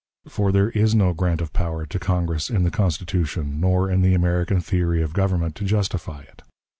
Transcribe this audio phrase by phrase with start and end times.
[0.27, 4.15] For there is no grant of power to Congress in the Constitution nor in the
[4.15, 6.41] American theory of government to justify it.